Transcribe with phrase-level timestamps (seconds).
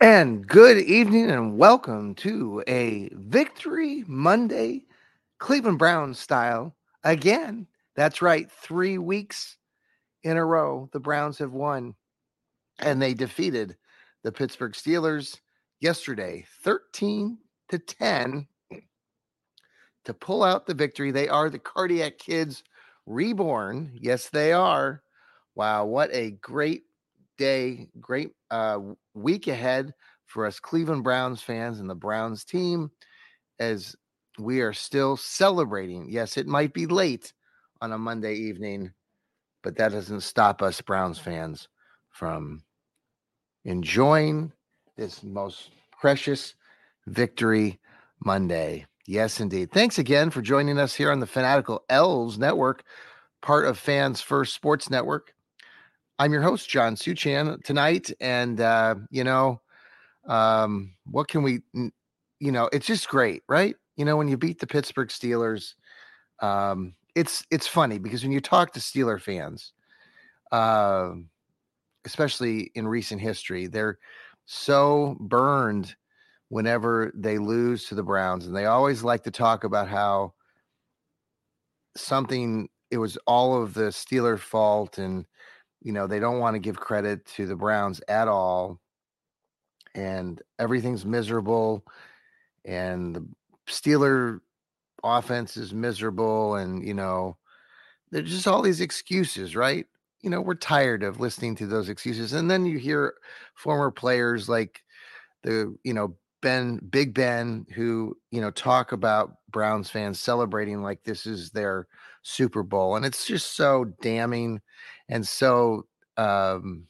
[0.00, 4.84] And good evening and welcome to a Victory Monday,
[5.38, 6.76] Cleveland Browns style.
[7.02, 9.56] Again, that's right, three weeks
[10.22, 11.94] in a row, the Browns have won
[12.78, 13.74] and they defeated
[14.22, 15.40] the Pittsburgh Steelers
[15.80, 17.38] yesterday, 13
[17.70, 18.46] to 10
[20.04, 21.10] to pull out the victory.
[21.10, 22.62] They are the Cardiac Kids
[23.06, 23.92] reborn.
[23.94, 25.02] Yes, they are.
[25.54, 26.82] Wow, what a great
[27.36, 28.78] day, great uh,
[29.14, 29.92] week ahead
[30.26, 32.90] for us Cleveland Browns fans and the Browns team
[33.58, 33.94] as
[34.38, 36.08] we are still celebrating.
[36.10, 37.32] Yes, it might be late
[37.80, 38.92] on a Monday evening,
[39.62, 41.68] but that doesn't stop us Browns fans
[42.10, 42.62] from
[43.64, 44.52] enjoying
[44.96, 46.54] this most precious
[47.06, 47.78] victory
[48.24, 48.86] Monday.
[49.06, 49.70] Yes, indeed.
[49.70, 52.82] Thanks again for joining us here on the Fanatical Elves Network,
[53.40, 55.32] part of Fans First Sports Network.
[56.18, 58.10] I'm your host, John Suchan, tonight.
[58.20, 59.60] And, uh, you know,
[60.26, 63.76] um, what can we, you know, it's just great, right?
[63.96, 65.74] You know, when you beat the Pittsburgh Steelers,
[66.40, 69.72] um, it's it's funny because when you talk to Steeler fans,
[70.52, 71.12] uh,
[72.04, 73.98] especially in recent history, they're
[74.44, 75.96] so burned
[76.48, 80.34] whenever they lose to the Browns, and they always like to talk about how
[81.96, 85.26] something it was all of the Steeler fault and
[85.82, 88.80] you know, they don't want to give credit to the Browns at all.
[89.94, 91.84] And everything's miserable.
[92.64, 93.26] And the
[93.68, 94.40] Steeler
[95.02, 96.56] offense is miserable.
[96.56, 97.36] And, you know,
[98.10, 99.86] there's just all these excuses, right?
[100.22, 102.32] You know, we're tired of listening to those excuses.
[102.32, 103.14] And then you hear
[103.54, 104.82] former players like
[105.42, 111.02] the, you know, Ben, Big Ben, who, you know, talk about Browns fans celebrating like
[111.04, 111.86] this is their
[112.22, 112.96] Super Bowl.
[112.96, 114.60] And it's just so damning
[115.08, 115.86] and so
[116.16, 116.86] um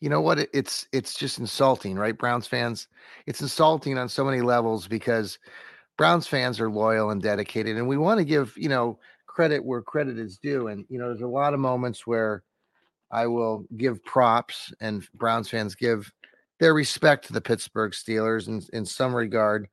[0.00, 0.38] you know what?
[0.54, 2.86] It's it's just insulting right browns fans?
[3.26, 5.40] It's insulting on so many levels because
[5.98, 9.82] browns fans are loyal and dedicated and we want to give you know credit where
[9.82, 12.42] credit is due and you know there's a lot of moments where
[13.10, 16.10] i will give props and browns fans give
[16.60, 19.68] their respect to the pittsburgh steelers in, in some regard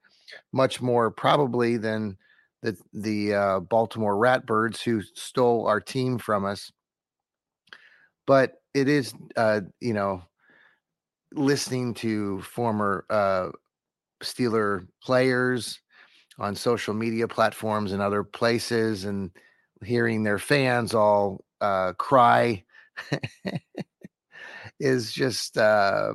[0.51, 2.17] much more probably than
[2.63, 6.71] the the uh, baltimore ratbirds who stole our team from us
[8.25, 10.21] but it is uh you know
[11.33, 13.49] listening to former uh
[14.23, 15.79] Steeler players
[16.39, 19.31] on social media platforms and other places and
[19.83, 22.63] hearing their fans all uh cry
[24.79, 26.13] is just uh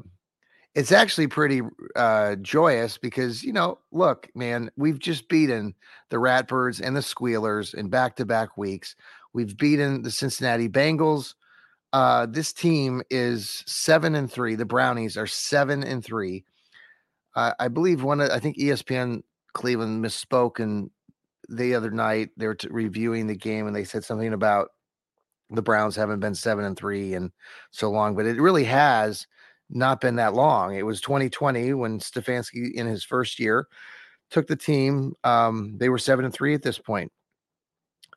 [0.74, 1.62] it's actually pretty
[1.96, 5.74] uh joyous because you know look man we've just beaten
[6.10, 8.94] the ratbirds and the squealers in back-to-back weeks.
[9.32, 11.34] We've beaten the cincinnati bengals
[11.92, 14.54] uh, this team is seven and three.
[14.54, 16.44] The Brownies are seven and three.
[17.34, 18.20] Uh, I believe one.
[18.20, 20.90] I think ESPN Cleveland misspoke and
[21.48, 24.68] the other night they were t- reviewing the game and they said something about
[25.50, 27.32] the Browns haven't been seven and three and
[27.72, 29.26] so long, but it really has
[29.68, 30.76] not been that long.
[30.76, 33.66] It was 2020 when Stefanski in his first year
[34.30, 35.14] took the team.
[35.24, 37.10] Um, they were seven and three at this point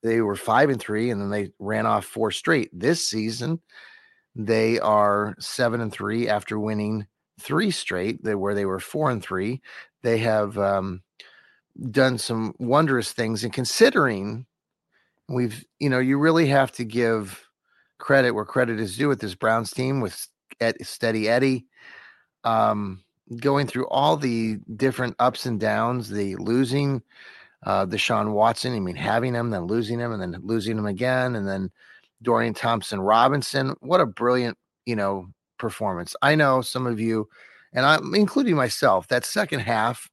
[0.03, 2.69] they were five and three, and then they ran off four straight.
[2.77, 3.61] This season,
[4.35, 7.07] they are seven and three after winning
[7.39, 8.23] three straight.
[8.23, 9.61] They where they were four and three.
[10.01, 11.01] They have um,
[11.89, 14.45] done some wondrous things, and considering
[15.29, 17.47] we've, you know, you really have to give
[17.97, 20.27] credit where credit is due with this Browns team with
[20.81, 21.65] Steady Eddie.
[22.43, 23.03] Um,
[23.37, 27.01] going through all the different ups and downs, the losing
[27.65, 28.75] uh, Deshaun Watson.
[28.75, 31.71] I mean, having him, then losing him, and then losing him again, and then
[32.21, 33.75] Dorian Thompson Robinson.
[33.81, 35.27] What a brilliant, you know,
[35.57, 36.15] performance.
[36.21, 37.27] I know some of you,
[37.73, 40.09] and I'm including myself, that second half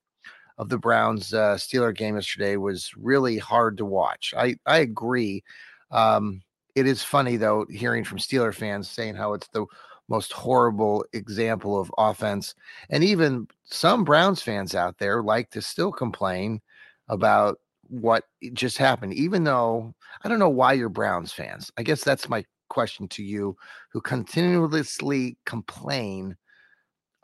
[0.59, 4.35] of the Browns uh, Steeler game yesterday was really hard to watch.
[4.37, 5.43] I I agree.
[5.91, 6.43] Um,
[6.75, 9.67] it is funny though hearing from Steeler fans saying how it's the
[10.09, 12.55] most horrible example of offense,
[12.91, 16.61] and even some Browns fans out there like to still complain
[17.11, 17.59] about
[17.89, 18.25] what
[18.55, 19.93] just happened, even though
[20.25, 21.71] I don't know why you're Browns fans.
[21.77, 23.57] I guess that's my question to you,
[23.93, 26.37] who continuously complain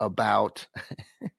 [0.01, 0.67] about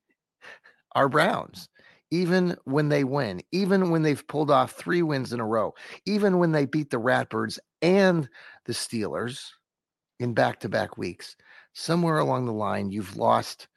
[0.96, 1.68] our Browns,
[2.10, 5.74] even when they win, even when they've pulled off three wins in a row,
[6.06, 8.28] even when they beat the Ratbirds and
[8.64, 9.44] the Steelers
[10.18, 11.36] in back to back weeks.
[11.74, 13.68] Somewhere along the line, you've lost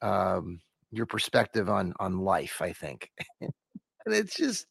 [0.00, 0.58] um,
[0.90, 2.62] your perspective on on life.
[2.62, 3.10] I think.
[4.06, 4.66] And it's just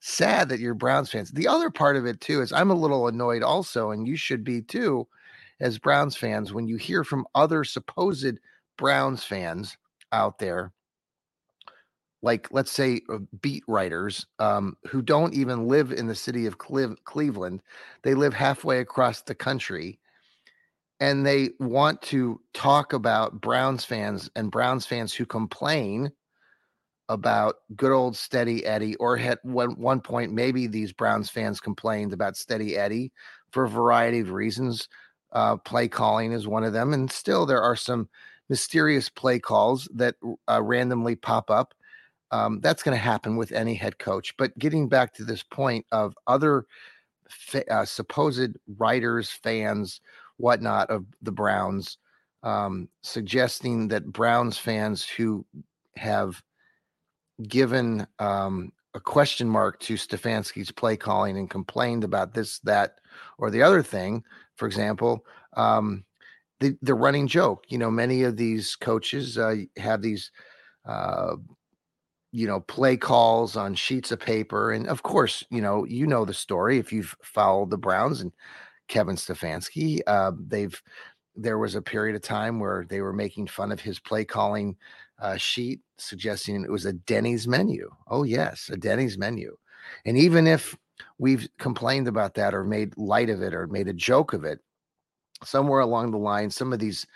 [0.00, 1.30] sad that you're Browns fans.
[1.30, 4.44] The other part of it too is I'm a little annoyed also, and you should
[4.44, 5.06] be too,
[5.60, 8.38] as Browns fans, when you hear from other supposed
[8.78, 9.76] Browns fans
[10.12, 10.72] out there,
[12.22, 16.58] like let's say uh, beat writers um, who don't even live in the city of
[16.58, 17.62] Cle- Cleveland,
[18.02, 19.98] they live halfway across the country,
[21.00, 26.12] and they want to talk about Browns fans and Browns fans who complain
[27.10, 32.12] about good old Steady Eddie, or at one, one point, maybe these Browns fans complained
[32.12, 33.12] about Steady Eddie
[33.50, 34.88] for a variety of reasons.
[35.32, 36.92] Uh, play calling is one of them.
[36.94, 38.08] And still, there are some
[38.48, 40.14] mysterious play calls that
[40.48, 41.74] uh, randomly pop up.
[42.30, 44.36] Um, that's going to happen with any head coach.
[44.36, 46.64] But getting back to this point of other
[47.28, 50.00] fa- uh, supposed writers, fans,
[50.36, 51.98] whatnot of the Browns,
[52.44, 55.44] um, suggesting that Browns fans who
[55.96, 56.40] have
[57.48, 62.96] given um, a question mark to Stefanski's play calling and complained about this, that,
[63.38, 64.24] or the other thing.
[64.56, 65.24] For example,
[65.56, 66.04] um,
[66.60, 67.64] the the running joke.
[67.68, 70.30] You know, many of these coaches uh, have these,
[70.84, 71.36] uh,
[72.32, 76.24] you know, play calls on sheets of paper, and of course, you know, you know
[76.24, 78.32] the story if you've followed the Browns and
[78.88, 80.00] Kevin Stefanski.
[80.06, 80.80] Uh, they've
[81.36, 84.76] there was a period of time where they were making fun of his play calling
[85.20, 87.90] uh, sheet suggesting it was a Denny's menu.
[88.08, 89.56] Oh, yes, a Denny's menu.
[90.04, 90.76] And even if
[91.18, 94.60] we've complained about that or made light of it or made a joke of it,
[95.44, 97.06] somewhere along the line, some of these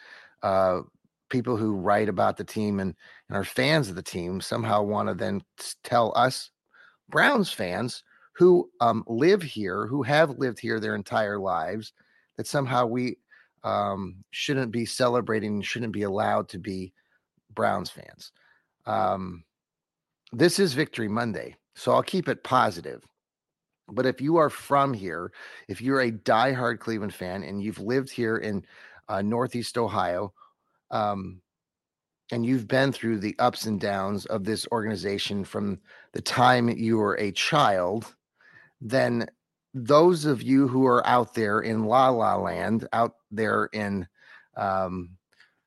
[0.42, 0.80] uh,
[1.28, 2.94] people who write about the team and,
[3.28, 5.42] and are fans of the team somehow want to then
[5.82, 6.50] tell us,
[7.08, 8.02] Browns fans
[8.36, 11.92] who um, live here, who have lived here their entire lives,
[12.36, 13.18] that somehow we
[13.62, 16.92] um, shouldn't be celebrating, shouldn't be allowed to be
[17.54, 18.32] Browns fans.
[18.86, 19.44] Um,
[20.32, 23.06] this is Victory Monday, so I'll keep it positive.
[23.88, 25.32] But if you are from here,
[25.68, 28.64] if you're a diehard Cleveland fan and you've lived here in
[29.08, 30.32] uh, Northeast Ohio,
[30.90, 31.40] um,
[32.32, 35.78] and you've been through the ups and downs of this organization from
[36.12, 38.14] the time you were a child,
[38.80, 39.26] then
[39.74, 44.06] those of you who are out there in La La Land, out there in
[44.56, 45.10] um,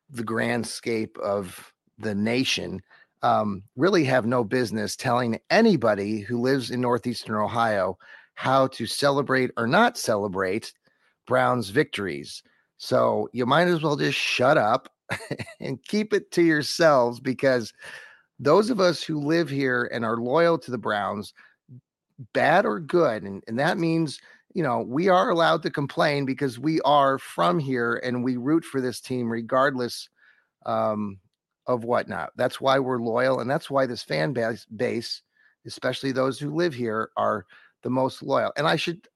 [0.10, 2.82] the grandscape of the nation
[3.24, 7.98] um, really have no business telling anybody who lives in northeastern Ohio
[8.36, 10.74] how to celebrate or not celebrate
[11.26, 12.44] Brown's victories.
[12.78, 14.90] So you might as well just shut up
[15.60, 17.74] and keep it to yourselves because
[18.40, 21.34] those of us who live here and are loyal to the Browns,
[22.34, 24.20] bad or good, and, and that means
[24.54, 28.66] you know, we are allowed to complain because we are from here and we root
[28.66, 30.10] for this team regardless
[30.66, 31.20] um,
[31.68, 32.32] of whatnot.
[32.36, 35.22] That's why we're loyal, and that's why this fan base, base,
[35.66, 37.46] especially those who live here, are
[37.84, 38.52] the most loyal.
[38.58, 39.08] And I should,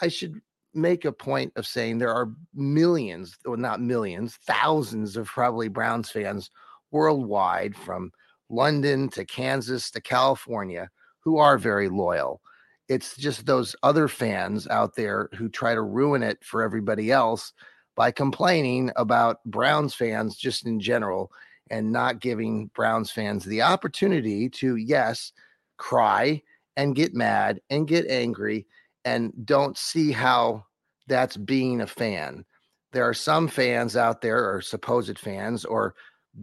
[0.00, 0.40] I should
[0.74, 6.10] make a point of saying there are millions, well, not millions, thousands of probably Browns
[6.10, 6.50] fans
[6.90, 8.12] worldwide, from
[8.48, 10.90] London to Kansas to California,
[11.20, 12.40] who are very loyal.
[12.88, 17.52] It's just those other fans out there who try to ruin it for everybody else
[17.94, 21.30] by complaining about Browns fans just in general
[21.70, 25.32] and not giving Browns fans the opportunity to, yes,
[25.76, 26.42] cry
[26.76, 28.66] and get mad and get angry
[29.04, 30.64] and don't see how
[31.06, 32.44] that's being a fan.
[32.92, 35.94] There are some fans out there, or supposed fans, or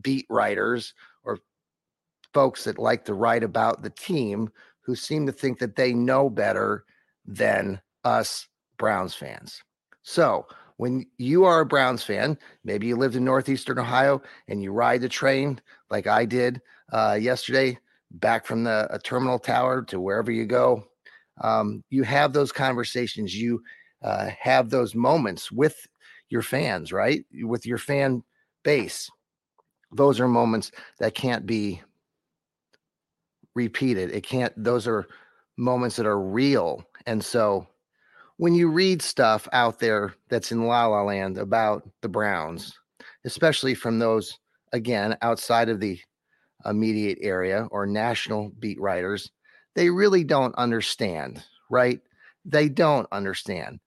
[0.02, 0.94] beat writers,
[1.24, 1.40] or
[2.34, 4.50] folks that like to write about the team
[4.82, 6.86] who seem to think that they know better
[7.26, 9.62] than us Browns fans.
[10.04, 10.46] So,
[10.78, 15.02] when you are a Browns fan, maybe you lived in Northeastern Ohio and you ride
[15.02, 16.62] the train like I did
[16.94, 17.78] uh, yesterday
[18.12, 20.88] back from the uh, terminal tower to wherever you go.
[21.42, 23.36] Um, you have those conversations.
[23.36, 23.62] You
[24.04, 25.76] uh, have those moments with
[26.30, 27.26] your fans, right?
[27.34, 28.24] With your fan
[28.64, 29.10] base.
[29.92, 31.82] Those are moments that can't be
[33.56, 34.12] repeated.
[34.12, 35.08] It can't, those are
[35.58, 36.84] moments that are real.
[37.08, 37.68] And so
[38.38, 42.74] when you read stuff out there that's in La La Land about the Browns,
[43.25, 44.38] especially from those
[44.74, 46.00] again outside of the
[46.65, 49.32] immediate area or national beat writers,
[49.75, 52.00] they really don't understand, right?
[52.46, 53.79] They don't understand.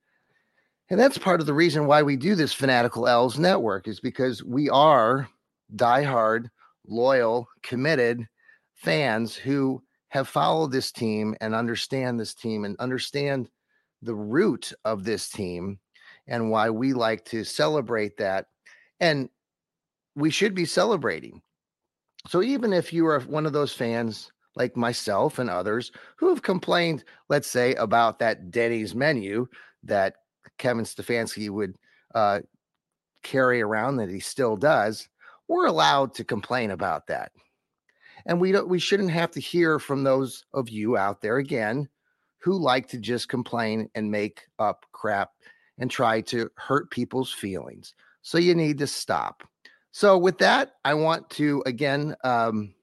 [0.89, 4.43] And that's part of the reason why we do this Fanatical L's network is because
[4.43, 5.29] we are
[5.77, 6.49] diehard,
[6.87, 8.27] loyal, committed
[8.75, 13.49] fans who have followed this team and understand this team and understand
[14.03, 15.79] the root of this team
[16.27, 18.47] and why we like to celebrate that.
[19.01, 19.29] And
[20.15, 21.43] we should be celebrating.
[22.29, 26.43] So even if you are one of those fans like myself and others who have
[26.43, 29.47] complained, let's say, about that Denny's menu
[29.85, 30.17] that
[30.59, 31.77] Kevin Stefanski would
[32.15, 32.41] uh,
[33.23, 35.09] carry around that he still does,
[35.49, 37.33] we're allowed to complain about that.
[38.27, 41.89] And we don't we shouldn't have to hear from those of you out there again
[42.41, 45.31] who like to just complain and make up crap
[45.79, 47.95] and try to hurt people's feelings.
[48.23, 49.43] So you need to stop.
[49.93, 52.75] So with that, I want to again um,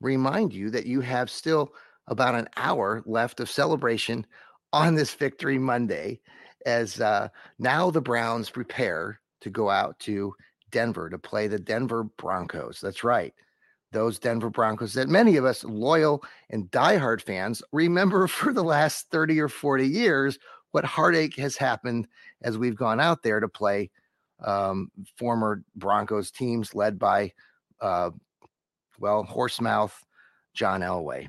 [0.00, 1.72] remind you that you have still
[2.08, 4.26] about an hour left of celebration
[4.72, 6.20] on this Victory Monday
[6.66, 10.34] as uh, now the Browns prepare to go out to
[10.70, 12.80] Denver to play the Denver Broncos.
[12.80, 13.34] That's right.
[13.92, 19.10] Those Denver Broncos that many of us loyal and diehard fans remember for the last
[19.10, 20.38] 30 or 40 years
[20.72, 22.08] what heartache has happened
[22.42, 23.90] as we've gone out there to play
[24.42, 27.32] um, former Broncos teams led by,
[27.80, 28.10] uh,
[28.98, 29.92] well, horsemouth
[30.54, 31.28] John Elway.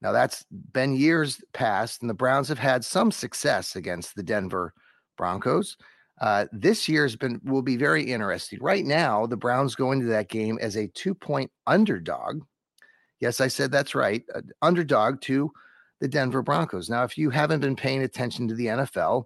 [0.00, 4.74] Now that's been years past, and the Browns have had some success against the Denver
[5.16, 5.76] Broncos.
[6.20, 8.58] Uh, this year's been will be very interesting.
[8.62, 12.42] Right now, the Browns go into that game as a two point underdog.
[13.20, 15.50] Yes, I said that's right, uh, underdog to
[16.00, 16.88] the Denver Broncos.
[16.88, 19.24] Now, if you haven't been paying attention to the NFL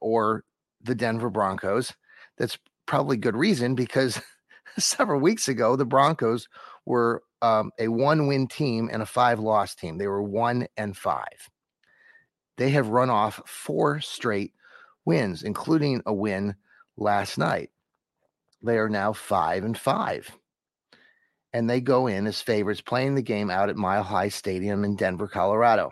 [0.00, 0.44] or
[0.82, 1.92] the Denver Broncos,
[2.38, 4.20] that's probably good reason because
[4.78, 6.48] several weeks ago the Broncos
[6.86, 9.98] were um, a one win team and a five loss team.
[9.98, 11.48] They were one and five.
[12.56, 14.52] They have run off four straight
[15.10, 16.54] wins, including a win
[16.96, 17.70] last night.
[18.62, 20.30] They are now five and five.
[21.52, 24.94] And they go in as favorites playing the game out at Mile High Stadium in
[24.94, 25.90] Denver, Colorado.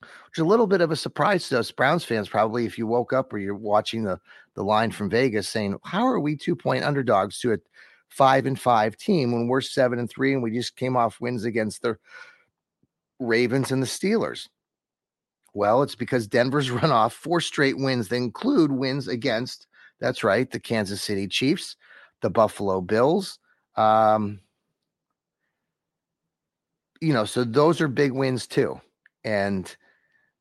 [0.00, 2.86] Which is a little bit of a surprise to us Browns fans, probably if you
[2.86, 4.18] woke up or you're watching the,
[4.54, 7.58] the line from Vegas saying, How are we two point underdogs to a
[8.08, 11.44] five and five team when we're seven and three and we just came off wins
[11.44, 11.98] against the
[13.18, 14.48] Ravens and the Steelers.
[15.56, 19.66] Well, it's because Denver's run off four straight wins that include wins against,
[19.98, 21.76] that's right, the Kansas City Chiefs,
[22.20, 23.38] the Buffalo Bills.
[23.74, 24.40] Um,
[27.00, 28.78] you know, so those are big wins too.
[29.24, 29.74] And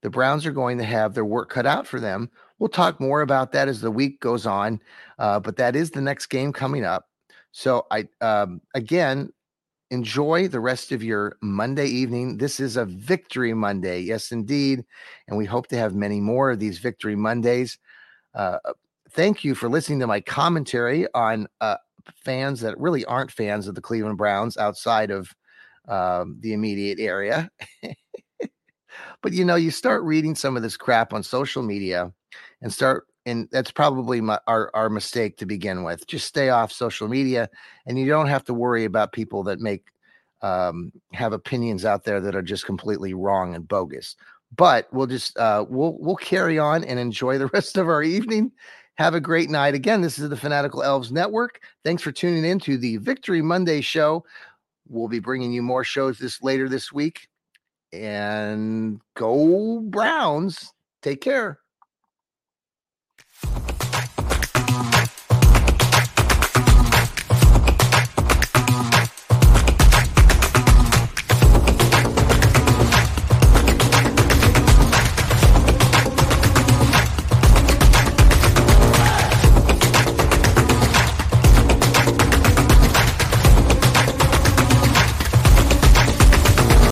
[0.02, 2.30] the Browns are going to have their work cut out for them.
[2.60, 4.82] We'll talk more about that as the week goes on,
[5.18, 7.08] uh, but that is the next game coming up.
[7.54, 9.32] So I um, again
[9.96, 12.38] enjoy the rest of your Monday evening.
[12.38, 14.84] This is a victory Monday, yes, indeed,
[15.28, 17.80] and we hope to have many more of these victory Mondays.
[18.36, 18.60] Uh,
[19.12, 21.78] thank you for listening to my commentary on uh,
[22.14, 25.34] fans that really aren't fans of the Cleveland Browns outside of
[25.88, 27.50] um, the immediate area.
[29.22, 32.12] but you know, you start reading some of this crap on social media
[32.62, 36.06] and start and that's probably my, our our mistake to begin with.
[36.08, 37.50] Just stay off social media,
[37.86, 39.86] and you don't have to worry about people that make
[40.42, 44.16] um, have opinions out there that are just completely wrong and bogus.
[44.56, 48.52] But we'll just uh, we'll we'll carry on and enjoy the rest of our evening.
[48.98, 49.74] Have a great night.
[49.74, 51.60] Again, this is the Fanatical Elves Network.
[51.84, 54.24] Thanks for tuning in to the Victory Monday show.
[54.88, 57.28] We'll be bringing you more shows this later this week.
[57.92, 60.72] And go Browns.
[61.02, 61.60] Take care.